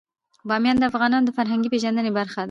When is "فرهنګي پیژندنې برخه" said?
1.37-2.37